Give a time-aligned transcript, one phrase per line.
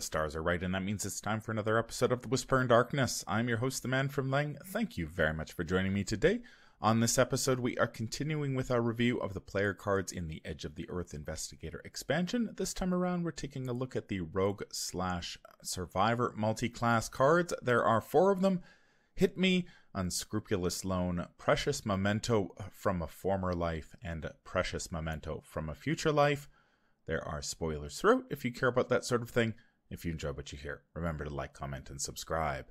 [0.00, 2.58] The stars are right, and that means it's time for another episode of The Whisper
[2.58, 3.22] in Darkness.
[3.28, 4.56] I'm your host, the man from Leng.
[4.68, 6.40] Thank you very much for joining me today.
[6.80, 10.40] On this episode, we are continuing with our review of the player cards in the
[10.42, 12.54] Edge of the Earth Investigator expansion.
[12.56, 17.52] This time around, we're taking a look at the Rogue slash Survivor multi-class cards.
[17.60, 18.62] There are four of them.
[19.12, 25.74] Hit Me, Unscrupulous Loan, Precious Memento from a Former Life, and Precious Memento from a
[25.74, 26.48] Future Life.
[27.06, 29.52] There are spoilers throughout if you care about that sort of thing.
[29.90, 32.66] If you enjoy what you hear, remember to like, comment, and subscribe.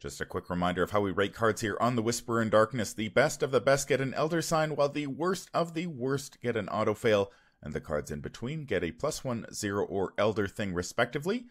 [0.00, 2.94] Just a quick reminder of how we rate cards here on The Whisper in Darkness.
[2.94, 6.40] The best of the best get an Elder Sign, while the worst of the worst
[6.40, 7.30] get an auto fail,
[7.62, 11.44] and the cards in between get a plus one, zero, or Elder thing, respectively.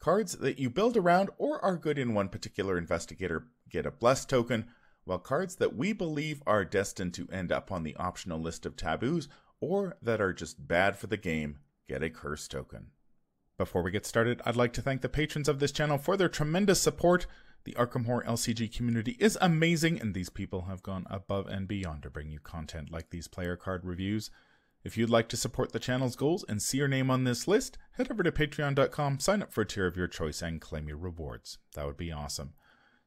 [0.00, 4.28] Cards that you build around or are good in one particular investigator get a blessed
[4.28, 4.66] token,
[5.04, 8.76] while cards that we believe are destined to end up on the optional list of
[8.76, 9.28] taboos
[9.60, 12.88] or that are just bad for the game get a curse token.
[13.56, 16.28] Before we get started, I'd like to thank the patrons of this channel for their
[16.28, 17.26] tremendous support.
[17.62, 22.02] The Arkham Horror LCG community is amazing, and these people have gone above and beyond
[22.02, 24.30] to bring you content like these player card reviews.
[24.82, 27.78] If you'd like to support the channel's goals and see your name on this list,
[27.92, 30.98] head over to patreon.com, sign up for a tier of your choice, and claim your
[30.98, 31.58] rewards.
[31.74, 32.54] That would be awesome.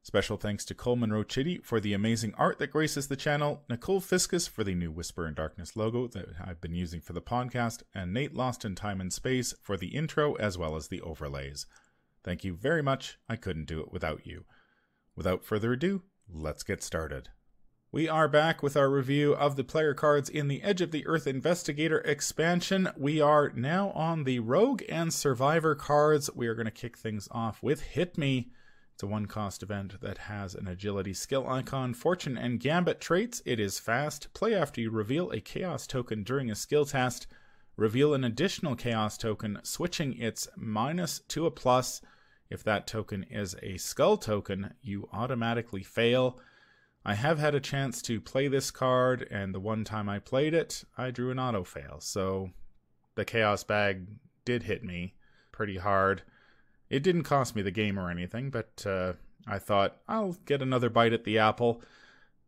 [0.07, 3.99] Special thanks to Cole Monroe Chitty for the amazing art that graces the channel, Nicole
[3.99, 7.83] Fiscus for the new Whisper in Darkness logo that I've been using for the podcast,
[7.93, 11.65] and Nate Lost in Time and Space for the intro as well as the overlays.
[12.23, 13.19] Thank you very much.
[13.27, 14.45] I couldn't do it without you.
[15.17, 17.27] Without further ado, let's get started.
[17.91, 21.05] We are back with our review of the player cards in the Edge of the
[21.05, 22.87] Earth Investigator expansion.
[22.95, 26.33] We are now on the Rogue and Survivor cards.
[26.33, 28.51] We are going to kick things off with Hit Me.
[28.97, 33.43] It's a one cost event that has an agility skill icon, fortune, and gambit traits.
[33.45, 34.33] It is fast.
[34.33, 37.27] Play after you reveal a chaos token during a skill test.
[37.75, 42.01] Reveal an additional chaos token, switching its minus to a plus.
[42.49, 46.39] If that token is a skull token, you automatically fail.
[47.05, 50.55] I have had a chance to play this card, and the one time I played
[50.55, 51.97] it, I drew an auto fail.
[51.99, 52.49] So
[53.13, 54.07] the chaos bag
[54.43, 55.13] did hit me
[55.51, 56.23] pretty hard.
[56.89, 59.13] It didn't cost me the game or anything, but uh,
[59.45, 61.81] I thought I'll get another bite at the apple.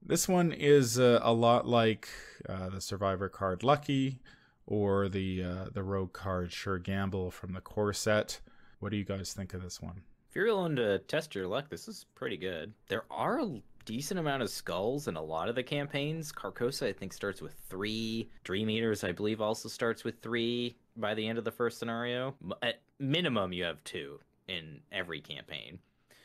[0.02, 2.08] This one is uh, a lot like
[2.48, 4.20] uh, the Survivor card Lucky
[4.66, 8.40] or the uh, the Rogue card Sure Gamble from the core set.
[8.80, 10.02] What do you guys think of this one?
[10.30, 12.72] If you're willing to test your luck, this is pretty good.
[12.88, 16.32] There are a decent amount of skulls in a lot of the campaigns.
[16.32, 18.30] Carcosa, I think, starts with three.
[18.44, 22.36] Dream Eaters, I believe, also starts with three by the end of the first scenario.
[22.62, 25.80] At minimum, you have two in every campaign.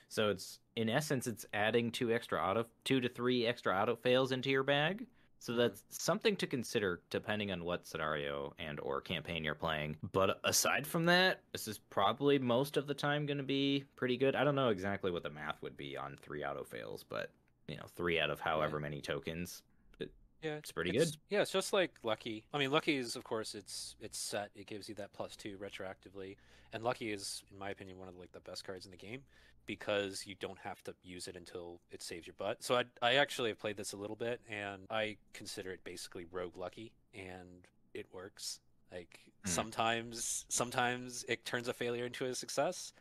[0.09, 4.33] So it's in essence it's adding two extra auto two to three extra auto fails
[4.33, 5.07] into your bag.
[5.41, 5.61] So mm-hmm.
[5.61, 9.97] that's something to consider depending on what scenario and or campaign you're playing.
[10.13, 14.17] But aside from that, this is probably most of the time going to be pretty
[14.17, 14.37] good.
[14.37, 17.31] I don't know exactly what the math would be on three auto fails, but
[17.69, 19.63] you know, three out of however many tokens.
[20.45, 21.19] Yeah, it's pretty it's- good.
[21.31, 22.45] Yeah, it's just like Lucky.
[22.53, 24.51] I mean, Lucky is, of course, it's it's set.
[24.55, 26.37] It gives you that plus two retroactively,
[26.73, 28.97] and Lucky is, in my opinion, one of the, like the best cards in the
[28.99, 29.23] game
[29.67, 32.63] because you don't have to use it until it saves your butt.
[32.63, 36.27] So I I actually have played this a little bit, and I consider it basically
[36.31, 38.61] Rogue Lucky, and it works.
[38.93, 39.51] Like Hmm.
[39.51, 42.93] sometimes sometimes it turns a failure into a success.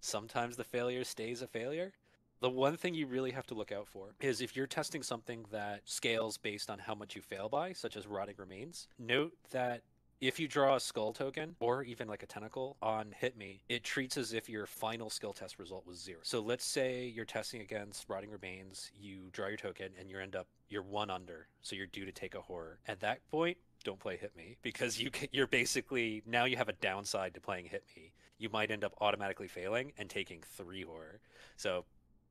[0.00, 1.92] Sometimes the failure stays a failure.
[2.40, 5.46] The one thing you really have to look out for is if you're testing something
[5.50, 9.82] that scales based on how much you fail by, such as rotting remains, note that
[10.20, 13.84] if you draw a skull token or even like a tentacle on hit me, it
[13.84, 16.20] treats as if your final skill test result was zero.
[16.22, 20.36] So let's say you're testing against rotting remains, you draw your token and you end
[20.36, 22.78] up you're one under, so you're due to take a horror.
[22.88, 26.68] At that point, don't play hit me because you ca- you're basically now you have
[26.68, 28.12] a downside to playing hit me.
[28.38, 31.20] You might end up automatically failing and taking three horror.
[31.56, 31.84] So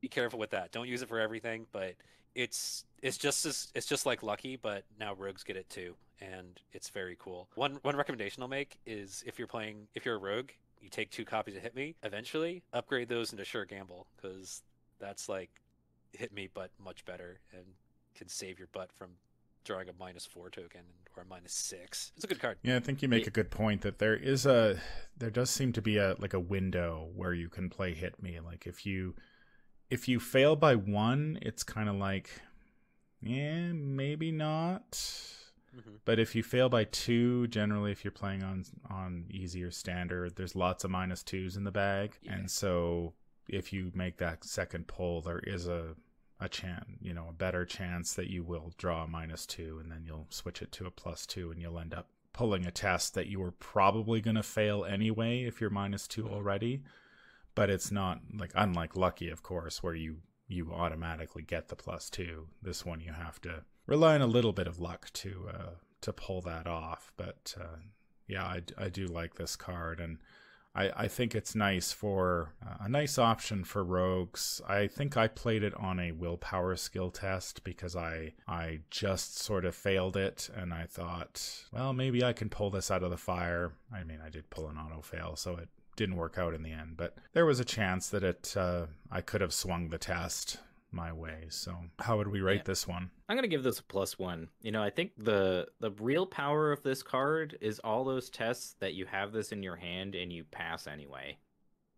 [0.05, 0.71] be careful with that.
[0.71, 1.95] Don't use it for everything, but
[2.35, 6.61] it's it's just as it's just like lucky, but now rogues get it too, and
[6.73, 7.49] it's very cool.
[7.55, 11.09] One one recommendation I'll make is if you're playing if you're a rogue, you take
[11.09, 11.95] two copies of Hit Me.
[12.03, 14.61] Eventually, upgrade those into Sure Gamble because
[14.99, 15.49] that's like
[16.11, 17.65] Hit Me, but much better and
[18.13, 19.09] can save your butt from
[19.63, 20.81] drawing a minus four token
[21.17, 22.11] or a minus six.
[22.15, 22.59] It's a good card.
[22.61, 24.79] Yeah, I think you make a good point that there is a
[25.17, 28.39] there does seem to be a like a window where you can play hit me.
[28.39, 29.15] Like if you
[29.89, 32.29] if you fail by one, it's kind of like
[33.21, 34.91] yeah, maybe not.
[34.91, 35.99] Mhm.
[36.05, 40.35] But if you fail by two, generally if you're playing on on easy or standard,
[40.35, 42.17] there's lots of minus twos in the bag.
[42.21, 42.33] Yeah.
[42.33, 43.13] And so
[43.47, 45.95] if you make that second pull, there is a
[46.39, 49.89] a chance, you know, a better chance that you will draw a minus two and
[49.89, 53.13] then you'll switch it to a plus two and you'll end up pulling a test
[53.13, 56.83] that you were probably going to fail anyway if you're minus two already.
[57.55, 60.17] But it's not like unlike Lucky, of course, where you
[60.47, 62.47] you automatically get the plus two.
[62.61, 65.69] This one you have to rely on a little bit of luck to uh,
[66.01, 67.11] to pull that off.
[67.17, 67.77] But uh,
[68.27, 70.17] yeah, I, I do like this card, and
[70.75, 74.61] I, I think it's nice for uh, a nice option for rogues.
[74.67, 79.65] I think I played it on a willpower skill test because I I just sort
[79.65, 83.17] of failed it, and I thought, well, maybe I can pull this out of the
[83.17, 83.73] fire.
[83.93, 86.71] I mean, I did pull an auto fail, so it didn't work out in the
[86.71, 90.59] end, but there was a chance that it uh, I could have swung the test
[90.91, 91.45] my way.
[91.49, 92.63] So, how would we rate yeah.
[92.65, 93.11] this one?
[93.27, 94.47] I'm gonna give this a plus one.
[94.61, 98.75] You know, I think the the real power of this card is all those tests
[98.79, 101.37] that you have this in your hand and you pass anyway,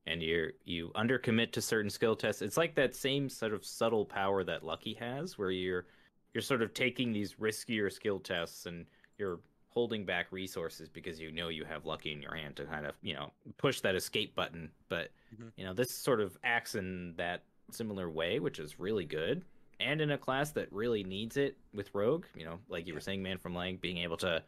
[0.06, 2.42] and you you undercommit to certain skill tests.
[2.42, 5.86] It's like that same sort of subtle power that Lucky has, where you're
[6.34, 8.86] you're sort of taking these riskier skill tests and
[9.18, 12.86] you're holding back resources because you know you have lucky in your hand to kind
[12.86, 14.70] of you know push that escape button.
[14.90, 15.50] But mm-hmm.
[15.56, 19.44] you know this sort of acts in that similar way which is really good.
[19.80, 23.00] And in a class that really needs it with rogue you know like you were
[23.00, 24.42] saying man from leng being able to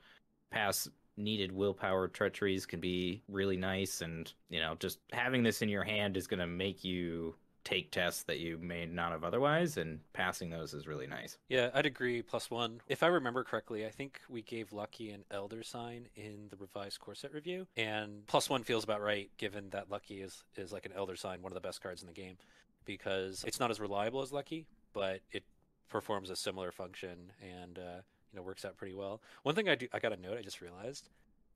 [0.52, 4.02] pass needed willpower treacheries can be really nice.
[4.02, 7.36] And you know just having this in your hand is going to make you
[7.70, 11.38] take tests that you may not have otherwise, and passing those is really nice.
[11.50, 12.22] Yeah, I'd agree.
[12.22, 12.82] Plus one.
[12.88, 17.00] If I remember correctly, I think we gave Lucky an Elder Sign in the revised
[17.00, 20.86] core set review, and plus one feels about right, given that Lucky is is like
[20.86, 22.38] an Elder Sign, one of the best cards in the game,
[22.86, 25.44] because it's not as reliable as Lucky, but it
[25.90, 28.02] performs a similar function and uh,
[28.32, 29.22] you know works out pretty well.
[29.44, 30.38] One thing I do, I got a note.
[30.38, 31.10] I just realized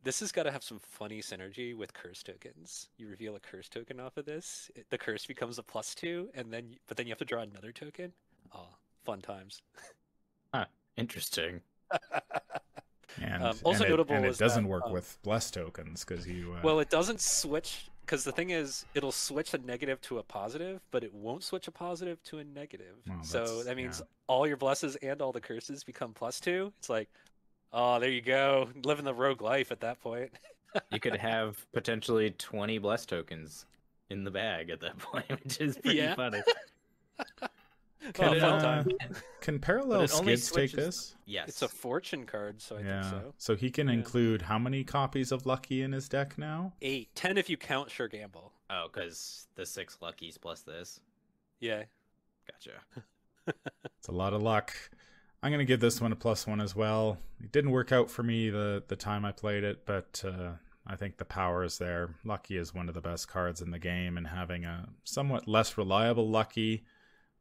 [0.03, 2.89] this has got to have some funny synergy with curse tokens.
[2.97, 6.29] You reveal a curse token off of this, it, the curse becomes a plus two,
[6.35, 8.13] and then but then you have to draw another token.
[8.53, 8.67] Oh,
[9.03, 9.61] fun times.
[10.53, 10.65] Huh,
[10.97, 11.61] interesting.
[13.21, 16.03] and, um, also and notable it, and it doesn't that, work um, with bless tokens
[16.03, 16.53] because you.
[16.53, 16.61] Uh...
[16.63, 20.81] Well, it doesn't switch because the thing is, it'll switch a negative to a positive,
[20.91, 22.95] but it won't switch a positive to a negative.
[23.07, 24.05] Well, so that means yeah.
[24.27, 26.73] all your blesses and all the curses become plus two.
[26.79, 27.09] It's like,
[27.73, 28.69] Oh, there you go.
[28.83, 30.31] Living the rogue life at that point.
[30.91, 33.65] you could have potentially 20 bless tokens
[34.09, 36.15] in the bag at that point, which is pretty yeah.
[36.15, 36.41] funny.
[38.11, 38.83] Can, oh, uh,
[39.39, 41.15] can parallel skids take this?
[41.25, 41.47] Yes.
[41.47, 43.01] It's a fortune card, so I yeah.
[43.01, 43.33] think so.
[43.37, 43.93] So he can yeah.
[43.93, 46.73] include how many copies of Lucky in his deck now?
[46.81, 47.15] Eight.
[47.15, 48.51] Ten if you count Sure Gamble.
[48.69, 50.99] Oh, because the six Luckies plus this?
[51.61, 51.83] Yeah.
[52.51, 53.53] Gotcha.
[53.85, 54.73] it's a lot of luck.
[55.43, 57.17] I'm gonna give this one a plus one as well.
[57.43, 60.53] It didn't work out for me the the time I played it, but uh,
[60.87, 62.15] I think the power is there.
[62.23, 65.77] Lucky is one of the best cards in the game, and having a somewhat less
[65.77, 66.85] reliable Lucky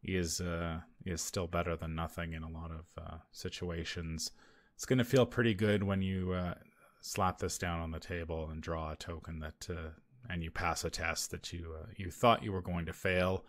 [0.02, 4.32] is uh, is still better than nothing in a lot of uh, situations.
[4.75, 6.55] It's gonna feel pretty good when you uh,
[7.02, 9.90] slap this down on the table and draw a token that uh,
[10.28, 13.44] and you pass a test that you uh, you thought you were going to fail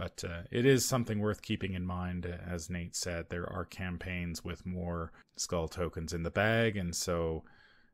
[0.00, 2.24] but uh, it is something worth keeping in mind.
[2.24, 7.44] As Nate said, there are campaigns with more skull tokens in the bag, and so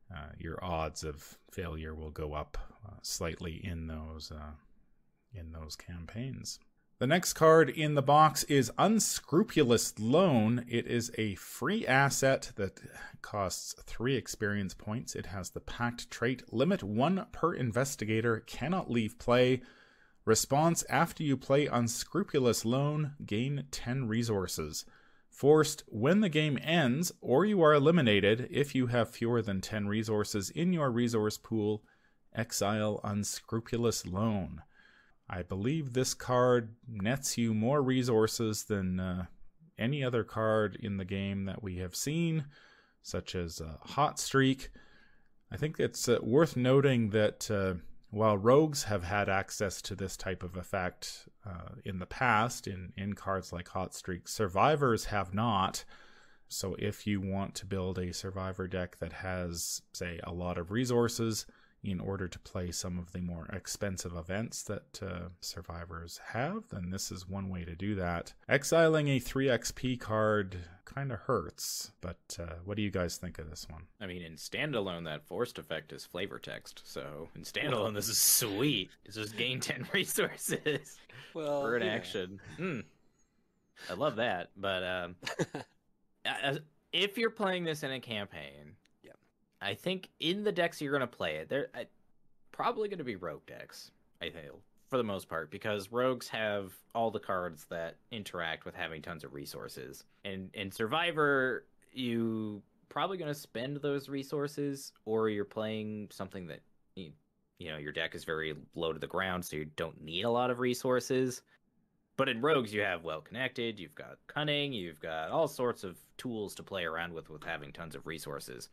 [0.09, 2.57] uh, your odds of failure will go up
[2.87, 4.51] uh, slightly in those uh,
[5.33, 6.59] in those campaigns.
[6.99, 10.63] The next card in the box is Unscrupulous Loan.
[10.65, 12.79] It is a free asset that
[13.21, 15.13] costs three experience points.
[15.13, 19.61] It has the Pact trait limit one per investigator, cannot leave play.
[20.27, 24.83] Response after you play Unscrupulous Loan, gain 10 resources.
[25.29, 29.87] Forced when the game ends or you are eliminated if you have fewer than 10
[29.87, 31.81] resources in your resource pool,
[32.35, 34.63] exile Unscrupulous Loan.
[35.29, 39.27] I believe this card nets you more resources than uh,
[39.79, 42.47] any other card in the game that we have seen,
[43.01, 44.71] such as uh, Hot Streak.
[45.49, 47.75] I think it's uh, worth noting that uh,
[48.09, 52.93] while rogues have had access to this type of effect uh, in the past in,
[52.95, 55.83] in cards like Hot Streak, survivors have not.
[56.47, 60.71] So if you want to build a survivor deck that has, say, a lot of
[60.71, 61.45] resources,
[61.83, 66.89] in order to play some of the more expensive events that uh, survivors have, then
[66.89, 68.33] this is one way to do that.
[68.49, 73.49] Exiling a 3xp card kind of hurts, but uh, what do you guys think of
[73.49, 73.83] this one?
[74.01, 78.17] I mean, in standalone, that forced effect is flavor text, so in standalone, this is
[78.17, 78.89] sweet.
[79.05, 80.97] It's just gain 10 resources
[81.33, 81.93] well, for an yeah.
[81.93, 82.39] action.
[82.57, 82.83] Mm.
[83.89, 85.15] I love that, but um,
[86.91, 88.75] if you're playing this in a campaign,
[89.61, 91.69] I think in the decks you're going to play it, they're
[92.51, 93.91] probably going to be rogue decks.
[94.21, 94.59] I feel
[94.89, 99.23] for the most part because rogues have all the cards that interact with having tons
[99.23, 106.07] of resources, and in Survivor you probably going to spend those resources, or you're playing
[106.11, 106.61] something that
[106.95, 107.11] you,
[107.59, 110.29] you know your deck is very low to the ground, so you don't need a
[110.29, 111.41] lot of resources.
[112.15, 115.97] But in rogues, you have well connected, you've got cunning, you've got all sorts of
[116.17, 118.69] tools to play around with with having tons of resources.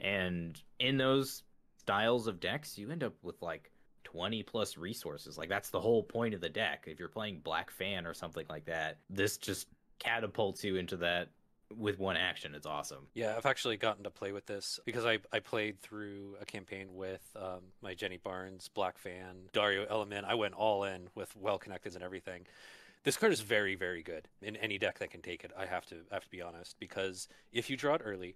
[0.00, 1.42] And in those
[1.78, 3.70] styles of decks, you end up with like
[4.04, 5.36] 20 plus resources.
[5.36, 6.84] Like that's the whole point of the deck.
[6.86, 9.66] If you're playing Black Fan or something like that, this just
[9.98, 11.28] catapults you into that
[11.76, 12.54] with one action.
[12.54, 13.06] It's awesome.
[13.14, 16.94] Yeah, I've actually gotten to play with this because I, I played through a campaign
[16.94, 20.24] with um, my Jenny Barnes, Black Fan, Dario El-Amin.
[20.24, 22.46] I went all in with well connected and everything.
[23.04, 25.52] This card is very, very good in any deck that can take it.
[25.56, 28.34] I have to I have to be honest because if you draw it early,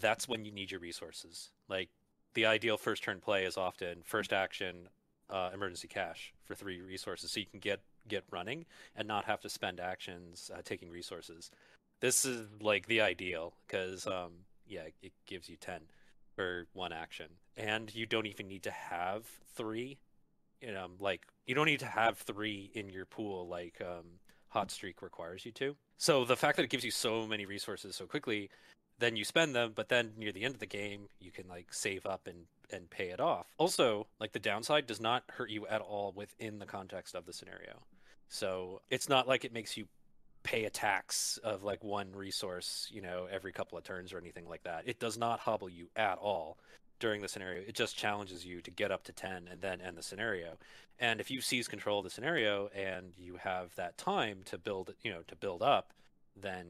[0.00, 1.50] that's when you need your resources.
[1.68, 1.88] Like
[2.34, 4.88] the ideal first turn play is often first action,
[5.30, 8.64] uh, emergency cash for three resources, so you can get get running
[8.96, 11.50] and not have to spend actions uh, taking resources.
[12.00, 14.32] This is like the ideal because um,
[14.66, 15.82] yeah, it gives you ten
[16.34, 19.98] for one action, and you don't even need to have three.
[20.60, 24.06] You know, like you don't need to have three in your pool like um,
[24.48, 25.76] Hot Streak requires you to.
[25.98, 28.50] So the fact that it gives you so many resources so quickly
[29.02, 31.72] then you spend them but then near the end of the game you can like
[31.72, 33.46] save up and and pay it off.
[33.58, 37.32] Also like the downside does not hurt you at all within the context of the
[37.32, 37.82] scenario.
[38.28, 39.86] So it's not like it makes you
[40.42, 44.48] pay a tax of like one resource you know every couple of turns or anything
[44.48, 44.84] like that.
[44.86, 46.58] It does not hobble you at all
[46.98, 47.62] during the scenario.
[47.62, 50.56] It just challenges you to get up to 10 and then end the scenario.
[51.00, 54.94] And if you seize control of the scenario and you have that time to build
[55.02, 55.92] you know to build up
[56.40, 56.66] then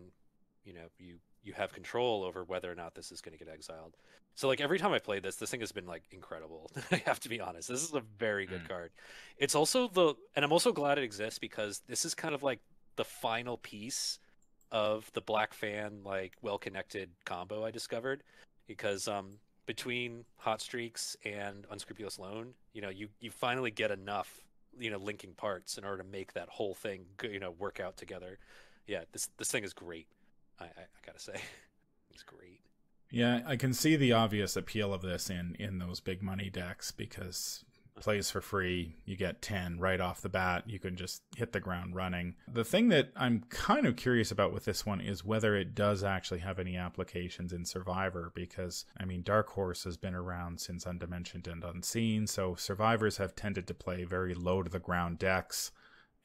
[0.65, 3.53] you know you you have control over whether or not this is going to get
[3.53, 3.97] exiled.
[4.35, 6.71] So like every time I played this, this thing has been like incredible.
[6.93, 7.69] I have to be honest.
[7.69, 8.69] This is a very good mm.
[8.69, 8.91] card.
[9.39, 12.61] It's also the and I'm also glad it exists because this is kind of like
[12.97, 14.19] the final piece
[14.71, 18.23] of the black fan like well connected combo I discovered
[18.67, 24.41] because um between hot streaks and unscrupulous loan, you know, you you finally get enough,
[24.79, 27.97] you know, linking parts in order to make that whole thing, you know, work out
[27.97, 28.39] together.
[28.87, 30.07] Yeah, this this thing is great.
[30.63, 31.35] I, I, I gotta say,
[32.11, 32.61] it's great.
[33.11, 36.91] Yeah, I can see the obvious appeal of this in in those big money decks
[36.91, 37.65] because
[37.95, 41.61] plays for free, you get 10 right off the bat, you can just hit the
[41.61, 42.35] ground running.
[42.53, 46.03] The thing that I'm kind of curious about with this one is whether it does
[46.03, 50.85] actually have any applications in Survivor because I mean Dark Horse has been around since
[50.85, 55.71] Undimensioned and Unseen, so survivors have tended to play very low to the ground decks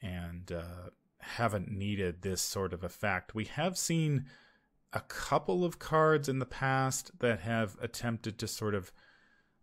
[0.00, 3.34] and uh, haven't needed this sort of effect.
[3.34, 4.26] We have seen
[4.92, 8.92] a couple of cards in the past that have attempted to sort of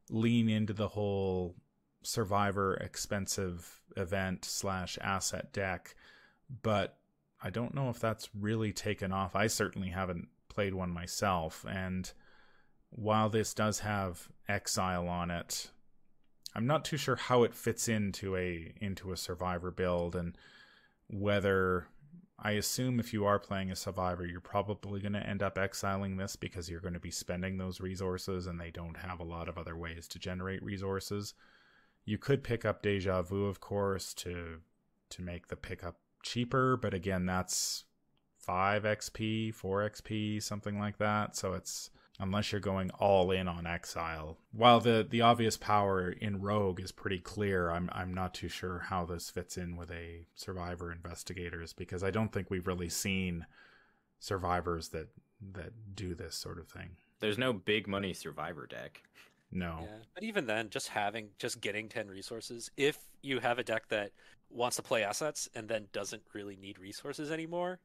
[0.10, 1.56] lean into the whole
[2.04, 5.96] survivor expensive event slash asset deck,
[6.62, 6.98] but
[7.42, 9.36] I don't know if that's really taken off.
[9.36, 12.12] I certainly haven't played one myself, and
[12.90, 15.72] while this does have exile on it,
[16.54, 20.38] I'm not too sure how it fits into a into a survivor build and
[21.10, 21.88] whether
[22.38, 26.18] I assume if you are playing a survivor, you're probably going to end up exiling
[26.18, 29.48] this because you're going to be spending those resources and they don't have a lot
[29.48, 31.34] of other ways to generate resources.
[32.04, 34.60] You could pick up Deja Vu, of course, to
[35.12, 37.86] to make the pickup cheaper, but again, that's
[38.40, 41.36] 5 XP, 4 XP, something like that.
[41.36, 44.38] So it's unless you're going all in on exile.
[44.52, 48.80] While the the obvious power in rogue is pretty clear, I'm I'm not too sure
[48.80, 53.46] how this fits in with a survivor investigators because I don't think we've really seen
[54.20, 55.10] survivors that
[55.54, 56.92] that do this sort of thing.
[57.20, 59.02] There's no big money survivor deck.
[59.52, 59.80] No.
[59.82, 59.98] Yeah.
[60.14, 64.12] But even then, just having just getting ten resources, if you have a deck that
[64.50, 67.80] wants to play assets and then doesn't really need resources anymore,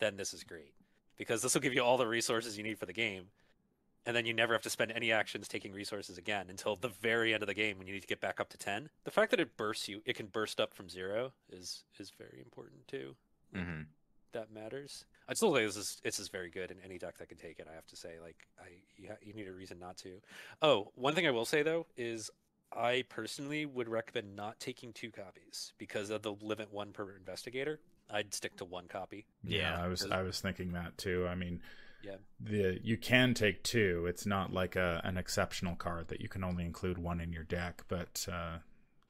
[0.00, 0.74] then this is great.
[1.16, 3.26] Because this will give you all the resources you need for the game
[4.06, 7.32] and then you never have to spend any actions taking resources again until the very
[7.32, 9.30] end of the game when you need to get back up to 10 the fact
[9.30, 13.14] that it bursts you it can burst up from zero is is very important too.
[13.54, 13.82] Mm-hmm.
[14.32, 15.04] that matters.
[15.28, 17.58] I still think this is this is very good in any deck that can take
[17.58, 20.20] it i have to say like i you, ha- you need a reason not to.
[20.60, 22.30] Oh one thing i will say though is
[22.76, 27.78] i personally would recommend not taking two copies because of the limit one per investigator.
[28.10, 29.24] I'd stick to one copy.
[29.42, 29.84] Yeah, yeah.
[29.84, 31.26] I was i was thinking that too.
[31.26, 31.60] I mean
[32.04, 32.16] yeah.
[32.40, 34.06] The you can take two.
[34.06, 37.44] It's not like a an exceptional card that you can only include one in your
[37.44, 38.58] deck, but uh,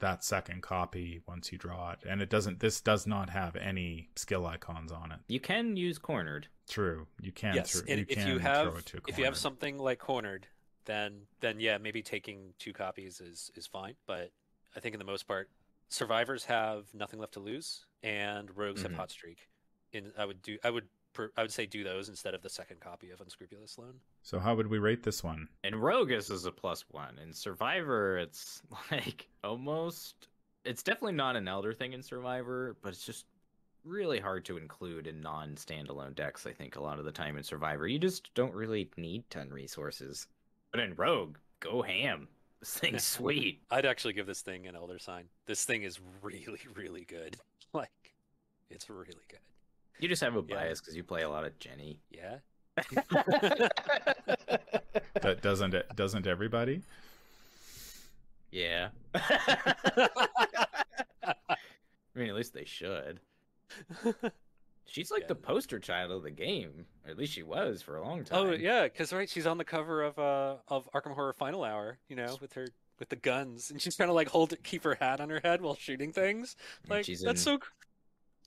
[0.00, 2.60] that second copy once you draw it, and it doesn't.
[2.60, 5.20] This does not have any skill icons on it.
[5.28, 6.48] You can use cornered.
[6.68, 7.54] True, you can.
[7.54, 10.46] Yes, and you if can you have if you have something like cornered,
[10.84, 13.94] then then yeah, maybe taking two copies is is fine.
[14.06, 14.30] But
[14.76, 15.50] I think in the most part,
[15.88, 18.90] survivors have nothing left to lose, and rogues mm-hmm.
[18.90, 19.48] have hot streak.
[19.92, 22.50] In I would do I would per, I would say do those instead of the
[22.50, 23.94] second copy of Unscrupulous Loan.
[24.22, 25.48] So how would we rate this one?
[25.62, 27.18] And Rogus is a plus one.
[27.22, 30.28] In Survivor, it's like almost.
[30.64, 33.26] It's definitely not an Elder thing in Survivor, but it's just
[33.84, 36.46] really hard to include in non-standalone decks.
[36.46, 39.50] I think a lot of the time in Survivor, you just don't really need ton
[39.50, 40.26] resources.
[40.70, 42.28] But in Rogue, go ham.
[42.60, 43.60] This thing's sweet.
[43.70, 45.24] I'd actually give this thing an Elder sign.
[45.46, 47.36] This thing is really, really good.
[47.72, 48.14] Like,
[48.70, 49.40] it's really good.
[50.00, 51.98] You just have a bias because you play a lot of Jenny.
[52.10, 52.36] Yeah.
[55.22, 56.82] That doesn't it doesn't everybody?
[58.50, 58.88] yeah.
[59.14, 60.08] I
[62.14, 63.20] mean, at least they should.
[64.86, 65.28] She's like Yeah.
[65.28, 66.86] the poster child of the game.
[67.04, 68.38] Or at least she was for a long time.
[68.38, 71.98] Oh yeah, because right, she's on the cover of uh of Arkham Horror Final Hour.
[72.08, 72.66] You know, with her
[72.98, 75.40] with the guns, and she's trying to like hold it, keep her hat on her
[75.42, 76.56] head while shooting things.
[76.88, 77.66] Like she's that's in, so.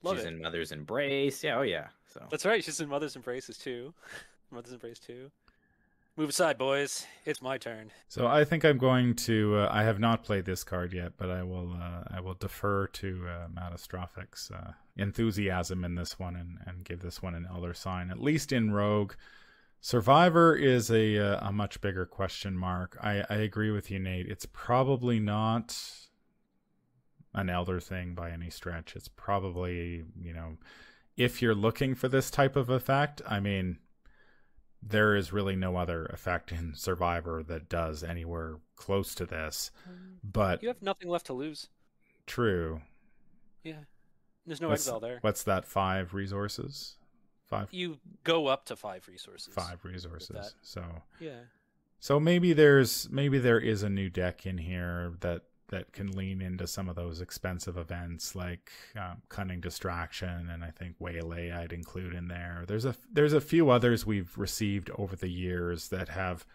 [0.01, 0.33] C- Love she's it.
[0.33, 1.43] in Mother's Embrace.
[1.43, 1.87] Yeah, oh yeah.
[2.13, 2.63] So That's right.
[2.63, 3.93] She's in Mother's Embraces too.
[4.51, 5.31] Mother's Embrace too.
[6.15, 7.05] Move aside, boys.
[7.25, 7.91] It's my turn.
[8.07, 9.57] So I think I'm going to.
[9.57, 11.73] Uh, I have not played this card yet, but I will.
[11.73, 17.01] Uh, I will defer to uh, Mattastrophic's uh, enthusiasm in this one and, and give
[17.01, 18.09] this one an elder sign.
[18.09, 19.13] At least in Rogue,
[19.79, 22.97] Survivor is a uh, a much bigger question mark.
[23.01, 24.27] I, I agree with you, Nate.
[24.27, 25.77] It's probably not
[27.33, 28.95] an elder thing by any stretch.
[28.95, 30.57] It's probably you know,
[31.15, 33.77] if you're looking for this type of effect, I mean
[34.81, 39.71] there is really no other effect in Survivor that does anywhere close to this.
[39.89, 40.17] Mm.
[40.23, 41.69] But You have nothing left to lose.
[42.27, 42.81] true.
[43.63, 43.81] Yeah.
[44.45, 45.17] There's no What's- exile there.
[45.21, 45.65] What's that?
[45.65, 46.95] Five resources.
[47.45, 47.67] Five.
[47.71, 49.53] You go up to five resources.
[49.53, 50.53] Five resources.
[50.61, 50.83] So.
[51.19, 51.39] Yeah.
[51.99, 56.41] So maybe there's maybe there is a new deck in here that that can lean
[56.41, 61.73] into some of those expensive events like um, cunning distraction and I think waylay I'd
[61.73, 62.63] include in there.
[62.67, 66.45] There's a there's a few others we've received over the years that have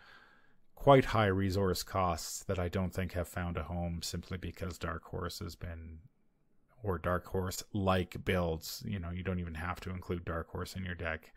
[0.75, 5.05] quite high resource costs that I don't think have found a home simply because Dark
[5.05, 5.99] Horse has been
[6.83, 8.83] or Dark Horse like builds.
[8.87, 11.33] You know, you don't even have to include Dark Horse in your deck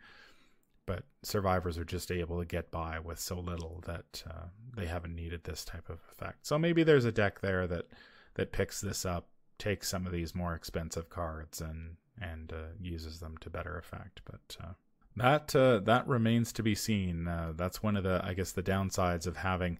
[0.86, 4.46] but survivors are just able to get by with so little that uh,
[4.76, 6.46] they haven't needed this type of effect.
[6.46, 7.86] So maybe there's a deck there that
[8.34, 13.20] that picks this up, takes some of these more expensive cards, and and uh, uses
[13.20, 14.22] them to better effect.
[14.24, 14.72] But uh,
[15.16, 17.26] that uh, that remains to be seen.
[17.26, 19.78] Uh, that's one of the I guess the downsides of having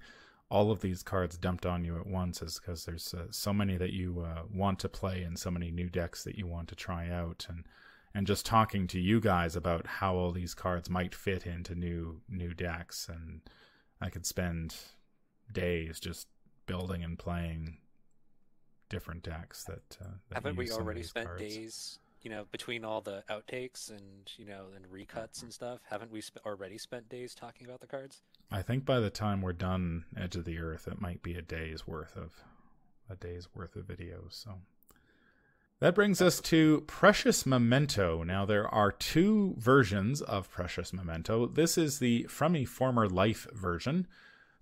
[0.48, 3.76] all of these cards dumped on you at once is because there's uh, so many
[3.76, 7.10] that you want to play and so many new decks that you want to try
[7.10, 7.64] out and
[8.16, 12.22] and just talking to you guys about how all these cards might fit into new
[12.30, 13.42] new decks and
[14.00, 14.74] I could spend
[15.52, 16.26] days just
[16.64, 17.76] building and playing
[18.88, 21.42] different decks that, uh, that Haven't we use some of already spent cards.
[21.42, 25.80] days, you know, between all the outtakes and you know and recuts and stuff?
[25.90, 28.22] Haven't we sp- already spent days talking about the cards?
[28.50, 31.42] I think by the time we're done Edge of the Earth it might be a
[31.42, 32.32] day's worth of
[33.10, 34.54] a day's worth of videos so
[35.80, 38.22] that brings us to Precious Memento.
[38.22, 41.46] Now, there are two versions of Precious Memento.
[41.46, 44.06] This is the From a Former Life version.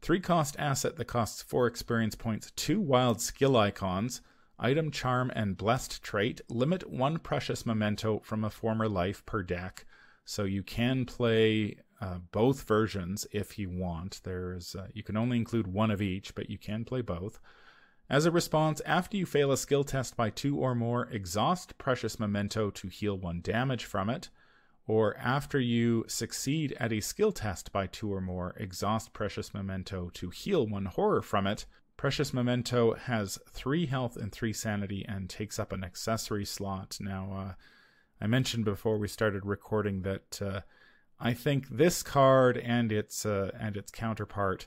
[0.03, 4.22] Three cost asset that costs four experience points, two wild skill icons,
[4.59, 6.40] item, charm, and blessed trait.
[6.48, 9.87] Limit one Precious Memento from a former life per deck.
[10.24, 14.20] So you can play uh, both versions if you want.
[14.24, 17.38] There's uh, you can only include one of each, but you can play both.
[18.10, 22.20] As a response, after you fail a skill test by two or more, exhaust Precious
[22.20, 24.28] Memento to heal one damage from it.
[24.86, 30.10] Or after you succeed at a skill test by two or more, exhaust Precious Memento
[30.14, 31.64] to heal one horror from it.
[31.96, 36.98] Precious Memento has three health and three sanity and takes up an accessory slot.
[37.00, 37.54] Now, uh,
[38.20, 40.60] I mentioned before we started recording that uh,
[41.18, 44.66] I think this card and its uh, and its counterpart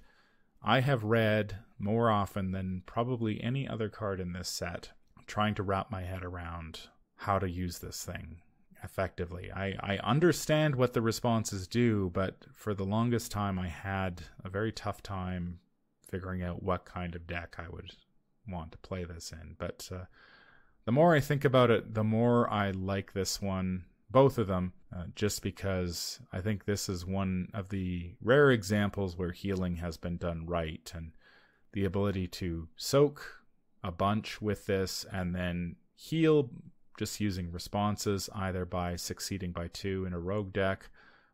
[0.63, 4.91] I have read more often than probably any other card in this set,
[5.28, 6.82] trying to wrap my head around
[7.15, 8.41] how to use this thing
[8.84, 9.52] effectively.
[9.52, 14.50] I, I understand what the responses do, but for the longest time, I had a
[14.50, 15.60] very tough time
[16.08, 17.91] figuring out what kind of deck I would
[18.48, 19.56] want to play this in.
[19.58, 20.06] But uh,
[20.86, 24.74] the more I think about it, the more I like this one, both of them,
[24.96, 29.98] uh, just because I think this is one of the rare examples where healing has
[29.98, 31.12] been done right and
[31.74, 33.43] the ability to soak
[33.84, 36.50] a bunch with this and then heal
[36.98, 40.89] just using responses either by succeeding by two in a rogue deck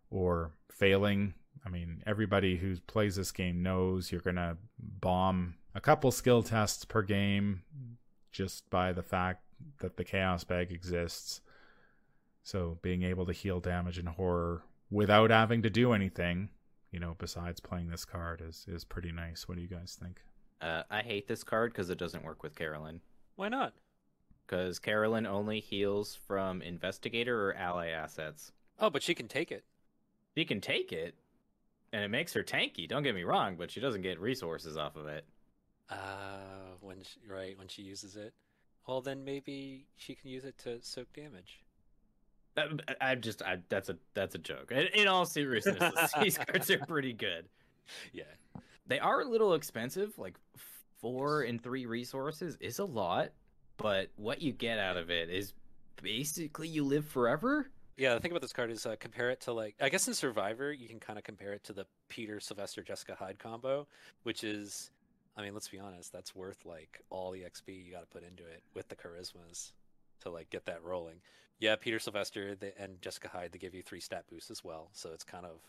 [0.09, 1.33] or failing.
[1.65, 6.43] I mean, everybody who plays this game knows you're going to bomb a couple skill
[6.43, 7.63] tests per game
[8.31, 9.43] just by the fact
[9.79, 11.41] that the chaos bag exists.
[12.43, 16.49] So being able to heal damage and horror without having to do anything,
[16.91, 19.47] you know, besides playing this card is is pretty nice.
[19.47, 20.21] What do you guys think?
[20.61, 23.01] Uh, I hate this card because it doesn't work with Carolyn.
[23.35, 23.73] Why not?
[24.45, 28.51] Because Carolyn only heals from investigator or ally assets.
[28.79, 29.63] Oh, but she can take it.
[30.35, 31.15] She can take it,
[31.91, 32.87] and it makes her tanky.
[32.87, 35.25] Don't get me wrong, but she doesn't get resources off of it.
[35.89, 38.33] Uh, when she, right when she uses it,
[38.87, 41.63] well then maybe she can use it to soak damage.
[42.57, 44.71] I, I'm just, I, that's a that's a joke.
[44.71, 47.47] In, in all seriousness, these cards are pretty good.
[48.11, 48.23] Yeah.
[48.87, 50.17] They are a little expensive.
[50.17, 50.37] Like
[50.99, 53.31] four and three resources is a lot,
[53.77, 55.53] but what you get out of it is
[56.01, 57.69] basically you live forever.
[57.97, 60.13] Yeah, the thing about this card is uh, compare it to like I guess in
[60.13, 63.87] Survivor you can kind of compare it to the Peter Sylvester Jessica Hyde combo,
[64.23, 64.91] which is,
[65.37, 68.23] I mean, let's be honest, that's worth like all the XP you got to put
[68.23, 69.73] into it with the charismas
[70.23, 71.21] to like get that rolling.
[71.59, 75.11] Yeah, Peter Sylvester and Jessica Hyde they give you three stat boosts as well, so
[75.13, 75.59] it's kind of,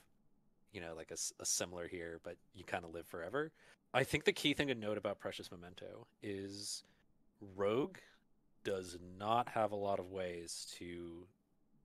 [0.72, 3.52] you know, like a similar here, but you kind of live forever.
[3.92, 6.82] I think the key thing to note about Precious Memento is
[7.56, 7.98] Rogue
[8.64, 11.26] does not have a lot of ways to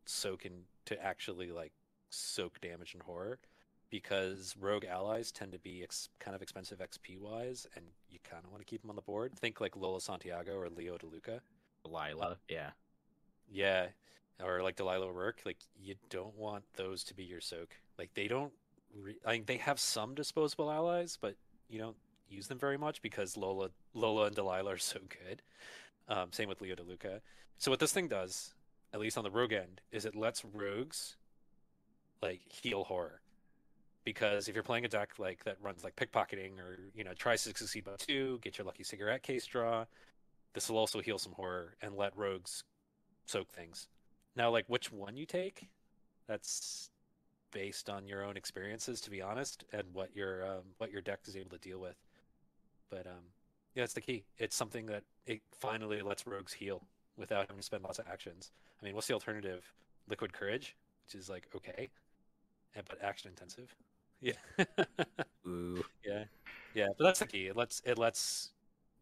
[0.05, 1.71] soak in to actually like
[2.10, 3.38] soak damage and horror
[3.89, 8.43] because rogue allies tend to be ex- kind of expensive XP wise, and you kind
[8.43, 9.34] of want to keep them on the board.
[9.36, 11.39] Think like Lola Santiago or Leo DeLuca.
[11.86, 12.72] Lila, yeah.
[13.52, 13.88] Yeah,
[14.44, 15.42] or like Delilah O'Rourke.
[15.46, 17.76] Like you don't want those to be your soak.
[17.98, 18.54] Like they don't.
[18.96, 21.36] Re- I mean, they have some disposable allies, but
[21.70, 25.42] you don't use them very much because Lola, Lola and Delilah are so good.
[26.08, 27.22] Um, same with Leo DeLuca.
[27.58, 28.54] So what this thing does,
[28.94, 31.18] at least on the rogue end, is it lets rogues
[32.22, 33.22] like heal horror.
[34.06, 37.44] Because if you're playing a deck like that runs like pickpocketing or you know tries
[37.44, 39.86] to succeed by two, get your lucky cigarette case draw,
[40.53, 42.63] this will also heal some horror and let rogues
[43.25, 43.88] soak things.
[44.35, 45.69] Now, like which one you take,
[46.27, 46.89] that's
[47.51, 51.19] based on your own experiences, to be honest, and what your um, what your deck
[51.27, 51.95] is able to deal with.
[52.89, 53.23] But um,
[53.75, 54.23] yeah, that's the key.
[54.38, 56.83] It's something that it finally lets rogues heal
[57.17, 58.51] without having to spend lots of actions.
[58.81, 59.71] I mean, what's the alternative?
[60.07, 61.89] Liquid Courage, which is like okay,
[62.75, 63.75] but action intensive.
[64.21, 64.33] Yeah,
[65.47, 65.81] Ooh.
[66.05, 66.25] yeah,
[66.73, 66.88] yeah.
[66.97, 67.47] But that's the key.
[67.47, 68.51] It lets it lets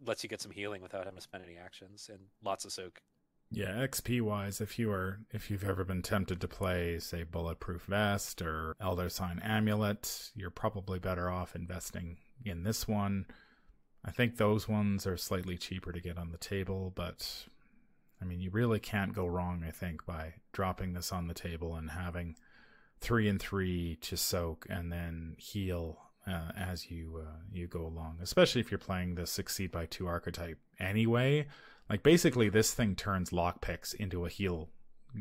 [0.06, 3.02] lets you get some healing without having to spend any actions and lots of soak.
[3.50, 7.84] Yeah, XP wise, if you are if you've ever been tempted to play, say, Bulletproof
[7.84, 13.26] Vest or Elder Sign Amulet, you're probably better off investing in this one.
[14.04, 17.46] I think those ones are slightly cheaper to get on the table, but
[18.22, 21.76] I mean, you really can't go wrong, I think, by dropping this on the table
[21.76, 22.36] and having
[23.00, 28.18] three and three to soak and then heal uh, as you uh, you go along.
[28.22, 31.48] Especially if you're playing the succeed by two archetype anyway.
[31.90, 34.70] Like basically, this thing turns lockpicks into a heal.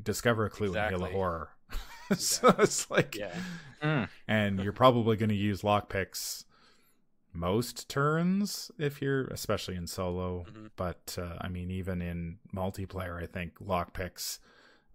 [0.03, 1.13] Discover a clue and heal a Exactly.
[1.13, 1.51] horror.
[2.17, 3.35] so it's like, Yeah,
[3.83, 4.09] Mm.
[4.27, 6.45] and you're probably going to use lockpicks
[7.33, 10.45] most turns if you're, especially in solo.
[10.51, 10.71] Mhm.
[10.77, 14.39] But uh, I mean, even in multiplayer, I think lockpicks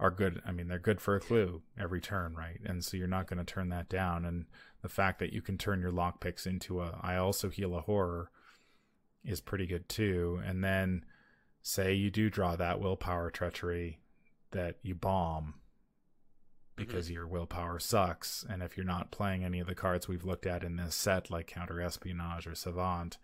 [0.02, 0.42] are good.
[0.46, 2.60] I mean, they're good for a clue every turn, right?
[2.66, 4.26] And so you're not going to turn that down.
[4.26, 4.46] And
[4.82, 8.32] the fact that you can turn your lockpicks into a, I also heal a horror,
[9.24, 10.42] is pretty good too.
[10.44, 11.06] And then
[11.62, 14.00] say you do draw that willpower treachery
[14.52, 16.84] that you bomb mm-hmm.
[16.84, 20.48] because your willpower sucks and if you're not playing any of the cards we've looked
[20.48, 23.18] at in this set like counter espionage or savant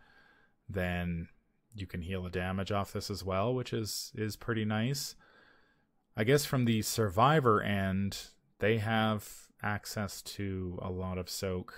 [0.70, 1.28] then
[1.74, 5.16] you can heal the damage off this as well which is is pretty nice
[6.18, 8.18] i guess from the survivor end
[8.60, 11.74] they have access to a lot of soak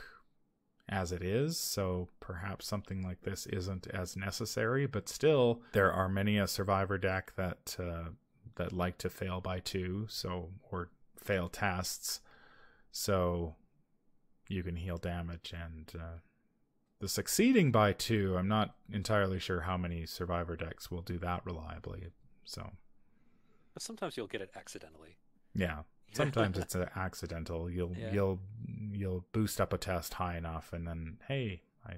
[0.90, 6.10] as it is so perhaps something like this isn't as necessary but still there are
[6.10, 8.10] many a survivor deck that uh,
[8.56, 12.22] that like to fail by two so or fail tests
[12.92, 13.56] so
[14.48, 16.18] you can heal damage and uh,
[17.00, 21.46] the succeeding by two i'm not entirely sure how many survivor decks will do that
[21.46, 22.08] reliably
[22.44, 22.72] so
[23.74, 25.18] but sometimes you'll get it accidentally.
[25.54, 25.80] yeah
[26.14, 28.12] sometimes it's a accidental you'll Yeah.
[28.14, 28.40] you'll
[28.92, 31.94] you'll boost up a test high enough and then hey i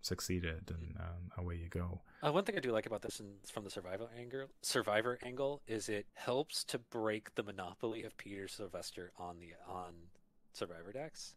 [0.00, 3.26] succeeded and uh, away you go Uh, one thing I do like about this, in,
[3.52, 8.48] from the survival angle, survivor angle, is it helps to break the monopoly of Peter
[8.48, 9.92] Sylvester on the on
[10.54, 11.34] survivor decks,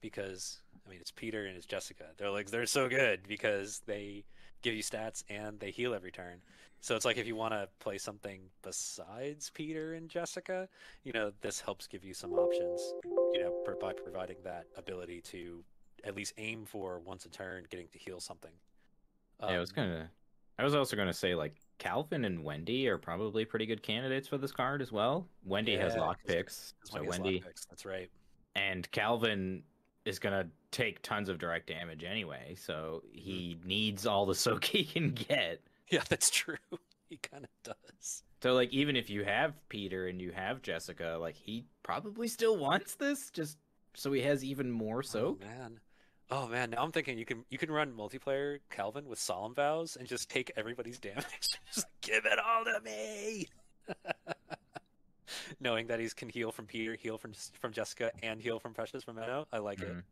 [0.00, 2.06] because I mean it's Peter and it's Jessica.
[2.18, 4.24] They're like they're so good because they
[4.62, 6.40] give you stats and they heal every turn.
[6.80, 10.68] So it's like if you want to play something besides Peter and Jessica,
[11.04, 12.80] you know this helps give you some options.
[13.32, 15.62] You know, by providing that ability to
[16.04, 18.50] at least aim for once a turn, getting to heal something.
[19.40, 20.10] Yeah, I was Um, gonna.
[20.58, 24.38] I was also gonna say like Calvin and Wendy are probably pretty good candidates for
[24.38, 25.28] this card as well.
[25.44, 28.10] Wendy has Yeah, lock 'cause- picks, 'cause so Wendy has Wendy lockpicks, That's right.
[28.56, 29.62] and Calvin
[30.04, 33.68] is gonna take tons of direct damage anyway, so he hmm.
[33.68, 35.60] needs all the soak he can get.
[35.88, 36.56] Yeah, that's true.
[37.08, 38.22] he kind of does.
[38.42, 42.56] So like even if you have Peter and you have Jessica, like he probably still
[42.56, 43.58] wants this just
[43.94, 45.42] so he has even more oh, soak.
[45.42, 45.80] Oh man.
[46.30, 49.96] Oh man, now I'm thinking you can you can run multiplayer Calvin with solemn vows
[49.96, 51.48] and just take everybody's damage.
[51.74, 53.48] just give it all to me.
[55.60, 59.06] Knowing that he can heal from Peter, heal from from Jessica, and heal from Precious
[59.06, 60.02] Memento, I like Mhm.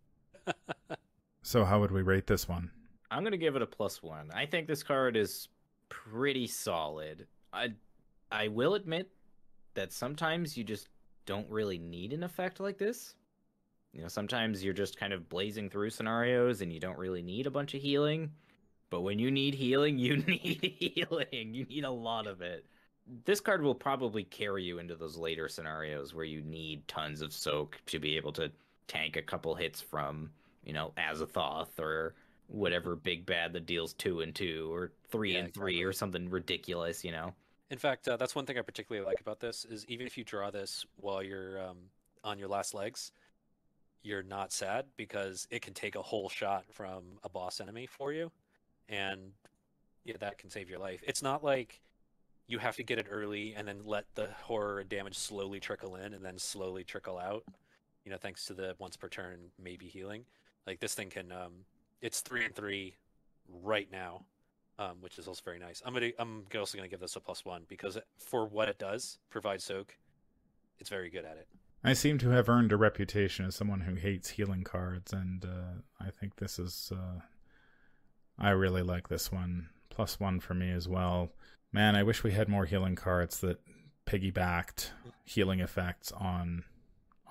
[0.47, 0.57] it.
[1.43, 2.71] So how would we rate this one?
[3.11, 4.31] I'm gonna give it a plus one.
[4.33, 5.49] I think this card is
[5.89, 7.27] pretty solid.
[7.53, 7.73] I
[8.31, 9.11] I will admit
[9.75, 10.89] that sometimes you just
[11.25, 13.15] don't really need an effect like this.
[13.93, 17.47] You know, sometimes you're just kind of blazing through scenarios and you don't really need
[17.47, 18.31] a bunch of healing.
[18.91, 21.55] But when you need healing, you need healing.
[21.55, 22.67] You need a lot of it.
[23.25, 27.33] This card will probably carry you into those later scenarios where you need tons of
[27.33, 28.51] soak to be able to
[28.87, 30.31] tank a couple hits from,
[30.65, 32.15] you know, Azathoth or
[32.49, 36.29] whatever big bad that deals two and two or three Yeah, and three or something
[36.29, 37.33] ridiculous, you know.
[37.71, 40.25] In fact, uh, that's one thing I particularly like about this is even if you
[40.25, 41.79] draw this while you're um,
[42.25, 43.13] on your last legs,
[44.03, 48.13] you're not sad because it can take a whole shot from a boss enemy for
[48.13, 48.33] you,
[48.89, 49.21] and
[50.05, 51.03] yeah, that can save your life.
[51.07, 51.81] It's not like
[52.51, 56.15] you have to get it early and then let the horror damage slowly trickle in
[56.15, 57.45] and then slowly trickle out.
[58.05, 60.25] You know, thanks to the once per turn maybe healing.
[60.67, 61.53] Like this thing can, um,
[62.01, 62.97] it's three and three
[63.63, 64.25] right now
[64.81, 65.83] um, which is also very nice.
[65.85, 69.19] I'm gonna I'm also gonna give this a plus one because for what it does,
[69.29, 69.97] provide soak,
[70.79, 71.47] it's very good at it.
[71.85, 75.83] I seem to have earned a reputation as someone who hates healing cards, and uh,
[76.01, 76.91] I think this is.
[76.95, 77.21] Uh,
[78.39, 79.69] I really like this one.
[79.91, 81.31] Plus one for me as well.
[81.73, 83.61] Man, I wish we had more healing cards that
[84.07, 84.91] piggybacked
[85.25, 86.65] healing effects on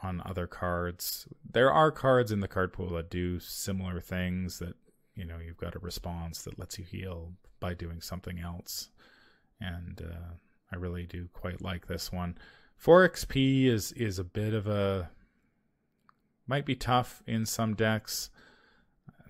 [0.02, 1.28] on other cards.
[1.49, 4.75] There are cards in the card pool that do similar things that
[5.15, 8.89] you know you've got a response that lets you heal by doing something else,
[9.60, 10.36] and uh,
[10.71, 12.38] I really do quite like this one.
[12.82, 15.10] 4xp is is a bit of a
[16.47, 18.30] might be tough in some decks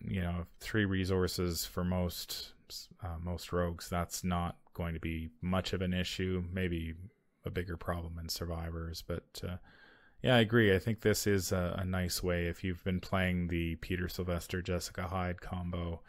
[0.07, 2.53] you know three resources for most
[3.03, 6.95] uh, most rogues that's not going to be much of an issue maybe
[7.45, 9.57] a bigger problem in survivors but uh,
[10.23, 10.73] yeah i agree.
[10.73, 12.47] I think this is a, a nice way.
[12.47, 16.01] If you've been playing the peter sylvester jessica hyde combo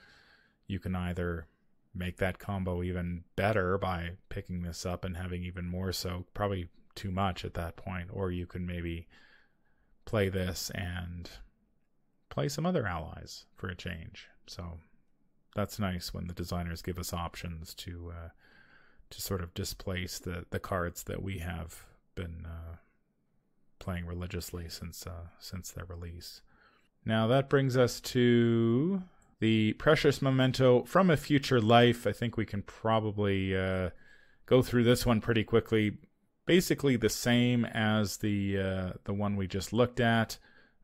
[0.67, 1.47] you can either
[1.95, 6.69] make that combo even better by picking this up and having even more so probably
[6.95, 9.09] too much at that point or you can maybe
[10.05, 11.31] play this and
[12.31, 14.29] play some other allies for a change.
[14.47, 14.79] So
[15.55, 18.29] that's nice when the designers give us options to uh,
[19.11, 22.77] to sort of displace the the cards that we have been uh,
[23.79, 26.43] playing religiously since uh, since their release.
[27.05, 29.03] Now that brings us to
[29.41, 32.07] the precious memento from a future life.
[32.07, 33.91] I think we can probably uh,
[34.47, 35.97] go through this one pretty quickly.
[36.47, 40.39] Basically the same as the uh, the one we just looked at.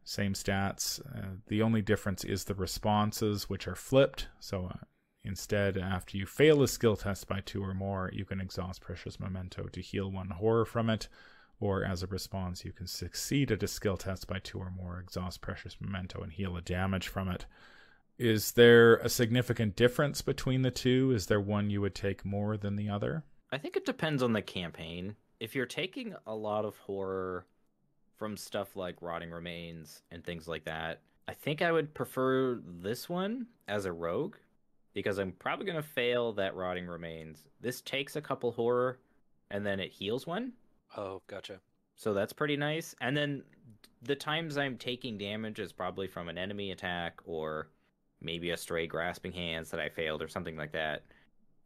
[0.04, 1.00] Same stats.
[1.00, 4.28] Uh, the only difference is the responses which are flipped.
[4.38, 4.84] So uh,
[5.26, 9.18] instead after you fail a skill test by two or more you can exhaust precious
[9.18, 11.08] memento to heal one horror from it
[11.60, 15.00] or as a response you can succeed at a skill test by two or more
[15.00, 17.46] exhaust precious memento and heal a damage from it.
[18.18, 21.12] Is there a significant difference between the two?
[21.14, 23.24] Is there one you would take more than the other?
[23.52, 25.16] I think it depends on the campaign.
[25.38, 27.46] If you're taking a lot of horror
[28.16, 33.08] from stuff like Rotting Remains and things like that, I think I would prefer this
[33.08, 34.36] one as a rogue
[34.96, 37.44] because I'm probably going to fail that Rotting Remains.
[37.60, 38.98] This takes a couple horror
[39.50, 40.54] and then it heals one.
[40.96, 41.60] Oh, gotcha.
[41.96, 42.94] So that's pretty nice.
[43.02, 43.42] And then
[44.00, 47.68] the times I'm taking damage is probably from an enemy attack or
[48.22, 51.04] maybe a stray grasping hands that I failed or something like that.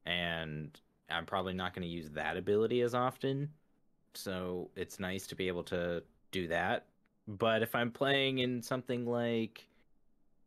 [0.07, 0.77] And
[1.09, 3.49] I'm probably not going to use that ability as often.
[4.15, 6.87] So it's nice to be able to do that.
[7.29, 9.69] But if I'm playing in something like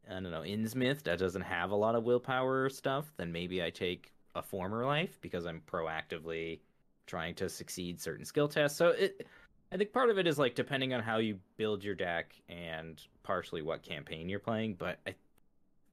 [0.10, 3.70] I don't know, Innsmouth that doesn't have a lot of willpower stuff, then maybe I
[3.70, 6.60] take a former life because I'm proactively
[7.06, 8.78] trying to succeed certain skill tests.
[8.78, 9.28] So it
[9.72, 13.02] I think part of it is like depending on how you build your deck and
[13.24, 15.16] partially what campaign you're playing, but I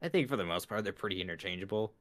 [0.02, 1.92] I think for the most part they're pretty interchangeable.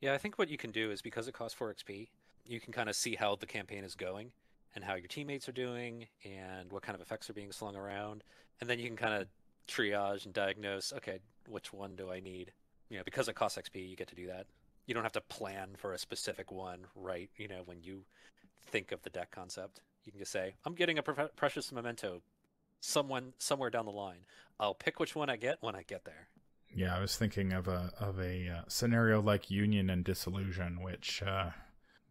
[0.00, 2.08] Yeah, I think what you can do is because it costs 4 XP,
[2.44, 4.32] you can kind of see how the campaign is going
[4.74, 8.22] and how your teammates are doing and what kind of effects are being slung around.
[8.60, 9.28] And then you can kind of
[9.68, 12.52] triage and diagnose, okay, which one do I need?
[12.90, 14.46] You know, because it costs XP, you get to do that.
[14.86, 17.30] you don't have to plan for a specific one, right?
[17.36, 18.04] You know, when you
[18.66, 22.22] think of the deck concept, you can just say, "I'm getting a pre- precious memento."
[22.80, 24.26] Someone somewhere down the line,
[24.60, 26.28] I'll pick which one I get when I get there.
[26.74, 31.22] Yeah, I was thinking of a of a uh, scenario like Union and Disillusion, which
[31.22, 31.50] uh,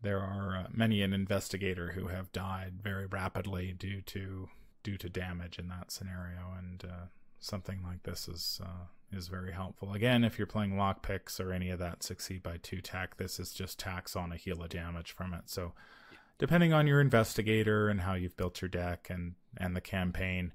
[0.02, 4.50] there are uh, many an investigator who have died very rapidly due to
[4.82, 7.06] due to damage in that scenario, and uh,
[7.44, 9.94] something like this is uh, is very helpful.
[9.94, 13.52] Again, if you're playing lockpicks or any of that succeed by two tack, this is
[13.52, 15.44] just tax on a heal of damage from it.
[15.46, 15.74] So,
[16.38, 20.52] depending on your investigator and how you've built your deck and and the campaign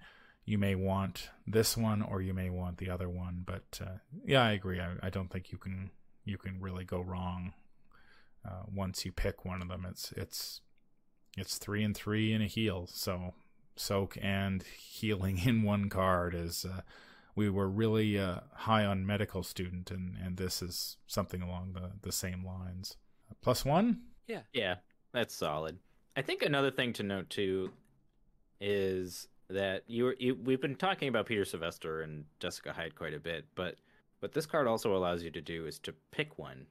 [0.48, 3.42] you may want this one or you may want the other one.
[3.44, 4.80] But uh, yeah, I agree.
[4.80, 5.90] I, I, don't think you can
[6.24, 7.52] you can really go wrong
[8.48, 9.86] uh, once you pick one of them.
[9.86, 10.62] It's it's
[11.36, 12.88] it's three and three in a heal.
[12.90, 13.34] So
[13.78, 16.82] soak and healing in one card as Uh,
[17.38, 21.92] we were really uh, high on medical student, and, and this is something along the,
[22.02, 22.96] the same lines.
[23.40, 24.00] Plus one?
[24.26, 24.40] Yeah.
[24.52, 24.76] Yeah,
[25.12, 25.78] that's solid.
[26.16, 27.70] I think another thing to note too
[28.60, 33.20] is that you, you we've been talking about Peter Sylvester and Jessica Hyde quite a
[33.20, 33.76] bit, but
[34.18, 36.66] what this card also allows you to do is to pick one.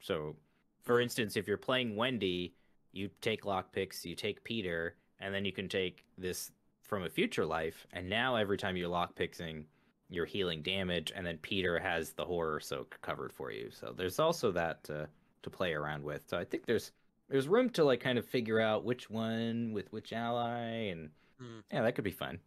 [0.00, 0.36] So,
[0.82, 2.54] for instance, if you're playing Wendy,
[2.92, 6.50] you take lockpicks, you take Peter, and then you can take this
[6.82, 9.64] from a future life, and now every time you're lockpicking,
[10.10, 13.70] you're healing damage, and then Peter has the horror soak covered for you.
[13.70, 15.08] So there's also that to,
[15.42, 16.22] to play around with.
[16.28, 16.92] So I think there's
[17.30, 21.08] there's room to like kind of figure out which one with which ally and
[21.42, 21.62] Mm.
[21.72, 22.38] Yeah, that could be fun.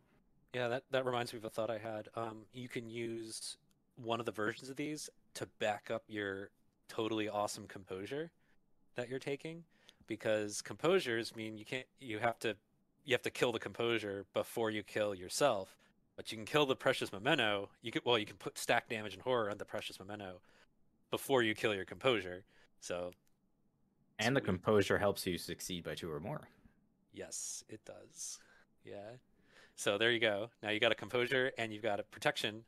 [0.54, 2.08] Yeah, that, that reminds me of a thought I had.
[2.16, 3.58] Um, you can use
[3.98, 6.50] one of the versions of these to back up your
[6.88, 8.32] totally awesome composure
[8.96, 9.64] that you're taking,
[10.08, 11.86] because composures mean you can't.
[12.00, 12.56] You have to
[13.06, 15.78] you have to kill the composure before you kill yourself.
[16.16, 17.70] But you can kill the precious memento.
[17.82, 20.40] You could well, you can put stack damage and horror on the precious memento
[21.12, 22.44] before you kill your composure.
[22.80, 23.12] So,
[24.20, 26.48] and the composure helps you succeed by two or more.
[27.14, 28.40] Yes, it does.
[28.84, 29.18] Yeah.
[29.76, 30.50] So there you go.
[30.64, 32.64] Now you got a composure and you've got a protection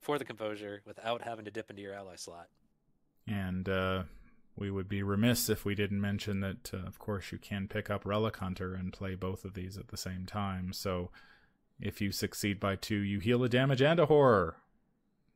[0.00, 2.48] for the composure without having to dip into your ally slot.
[3.26, 4.02] And uh,
[4.60, 7.90] we would be remiss if we didn't mention that, uh, of course, you can pick
[7.90, 10.72] up Relic Hunter and play both of these at the same time.
[10.72, 11.10] So
[11.80, 14.56] if you succeed by two, you heal a damage and a horror.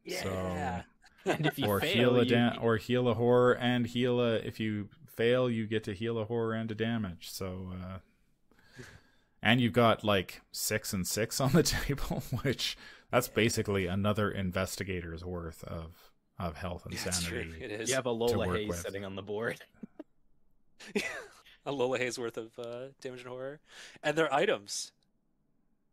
[0.04, 0.22] Yeah.
[0.22, 0.82] So,
[1.32, 2.60] and if you or fail, heal a da- you...
[2.60, 4.34] or heal a horror and heal a.
[4.34, 7.30] If you fail, you get to heal a horror and a damage.
[7.30, 7.98] So uh,
[9.44, 12.76] and you've got like six and six on the table, which
[13.10, 17.50] that's basically another investigator's worth of of health and That's sanity.
[17.50, 17.58] True.
[17.60, 17.88] It is.
[17.88, 19.60] You have a Lola Hayes sitting on the board.
[21.66, 23.60] a Lola Hayes worth of uh, damage and horror,
[24.02, 24.92] and their items,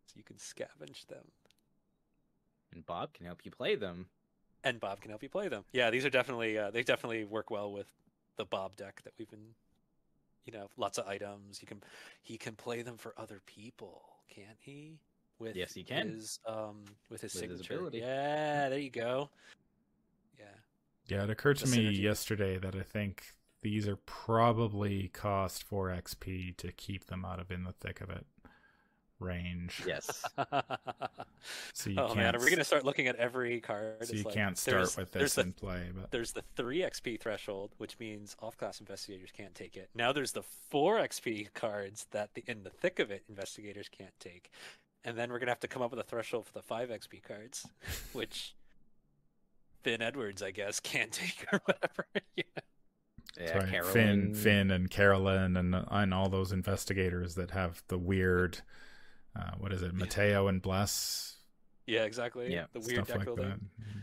[0.07, 1.25] so you can scavenge them.
[2.73, 4.07] And Bob can help you play them.
[4.63, 5.63] And Bob can help you play them.
[5.71, 7.87] Yeah, these are definitely uh, they definitely work well with
[8.37, 9.55] the Bob deck that we've been
[10.45, 11.59] you know, lots of items.
[11.61, 11.81] You can
[12.21, 14.99] he can play them for other people, can't he?
[15.39, 16.09] With yes, he can.
[16.09, 17.73] His, um, with his with signature.
[17.73, 17.99] His ability.
[17.99, 19.29] Yeah, there you go.
[21.11, 21.23] Yeah.
[21.23, 22.01] It occurred to me synergy.
[22.01, 23.23] yesterday that I think
[23.61, 28.09] these are probably cost four XP to keep them out of in the thick of
[28.09, 28.25] it
[29.21, 29.83] range.
[29.85, 30.25] Yes.
[31.73, 34.05] so you oh can't, man, are we going to start looking at every card?
[34.05, 35.91] So you like, can't start with this in play.
[35.95, 39.89] But there's the three XP threshold, which means off-class investigators can't take it.
[39.95, 44.19] Now there's the four XP cards that the, in the thick of it investigators can't
[44.19, 44.51] take,
[45.03, 46.89] and then we're going to have to come up with a threshold for the five
[46.89, 47.67] XP cards,
[48.13, 48.55] which
[49.83, 52.05] Finn Edwards, I guess, can't take or whatever.
[52.35, 52.43] yeah.
[53.39, 53.85] Yeah, right.
[53.85, 58.59] Finn, Finn, and Carolyn, and and all those investigators that have the weird
[59.35, 61.37] uh, what is it, Mateo and Bless?
[61.85, 62.53] Yeah, exactly.
[62.53, 63.59] Yeah, the weird stuff like that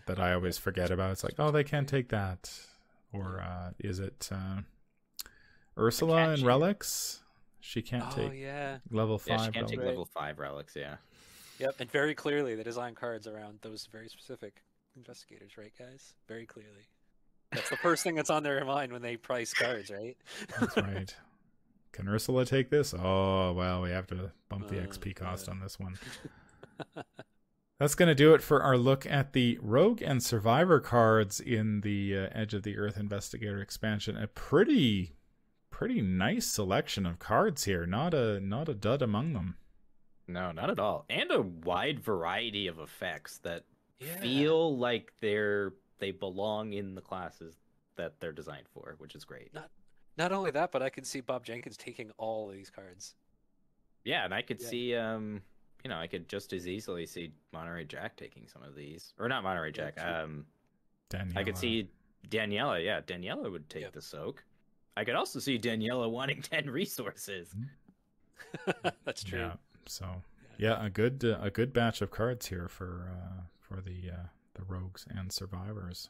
[0.06, 1.12] that I always forget about.
[1.12, 2.50] It's like, oh, they can't take that.
[3.12, 4.62] Or uh, is it uh,
[5.78, 7.20] Ursula and relics?
[7.60, 8.78] She can't oh, take yeah.
[8.90, 9.28] level five.
[9.28, 9.70] Yeah, she can't relics.
[9.70, 10.76] take level five relics.
[10.76, 10.96] Yeah.
[11.58, 14.62] Yep, and very clearly they design cards around those very specific
[14.98, 16.14] investigators, right, guys?
[16.26, 16.88] Very clearly.
[17.52, 20.16] That's the first thing that's on their mind when they price cards, right?
[20.58, 21.14] That's right.
[21.92, 22.92] Can Ursula take this?
[22.92, 25.54] Oh, well, we have to bump the uh, XP cost yeah.
[25.54, 25.98] on this one.
[27.78, 31.82] That's going to do it for our look at the Rogue and Survivor cards in
[31.82, 34.16] the uh, Edge of the Earth Investigator expansion.
[34.16, 35.14] A pretty,
[35.70, 37.86] pretty nice selection of cards here.
[37.86, 39.56] Not a not a dud among them.
[40.26, 41.06] No, not at all.
[41.08, 43.64] And a wide variety of effects that
[44.00, 44.20] yeah.
[44.20, 47.56] feel like they're they belong in the classes
[47.96, 49.52] that they're designed for, which is great.
[49.54, 49.70] Not
[50.16, 53.14] not only that, but I could see Bob Jenkins taking all of these cards.
[54.04, 54.68] Yeah, and I could Yeah.
[54.68, 55.42] see um
[55.84, 59.14] you know, I could just as easily see Monterey Jack taking some of these.
[59.18, 59.94] Or not Monterey Jack.
[59.96, 60.46] Yeah, Um
[61.10, 61.36] Daniela.
[61.36, 61.88] I could see
[62.28, 63.92] Daniela, yeah, Daniela would take Yep.
[63.92, 64.44] the soak.
[64.96, 67.54] I could also see Daniela wanting 10 resources.
[69.04, 69.38] That's true.
[69.40, 69.52] Yeah.
[69.86, 70.22] So
[70.58, 74.26] yeah, a good uh, a good batch of cards here for uh, for the uh,
[74.54, 76.08] the rogues and survivors.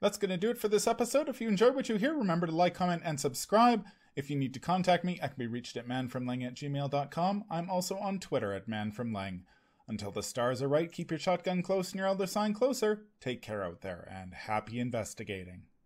[0.00, 1.28] That's going to do it for this episode.
[1.28, 3.84] If you enjoyed what you hear, remember to like, comment, and subscribe.
[4.16, 7.44] If you need to contact me, I can be reached at manfromleng at gmail.com.
[7.48, 9.42] I'm also on Twitter at manfromleng.
[9.88, 13.02] Until the stars are right, keep your shotgun close and your elder sign closer.
[13.20, 15.62] Take care out there, and happy investigating.